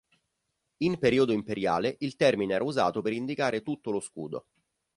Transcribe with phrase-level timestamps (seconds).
[0.77, 4.47] In periodo imperiale il termine era usato per indicare tutto lo scudo.